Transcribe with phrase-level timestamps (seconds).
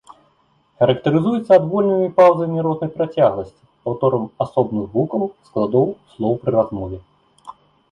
[0.83, 6.97] Характарызуецца адвольнымі паўзамі рознай працягласці паўторам асобных гукаў, складоў, слоў пры размове.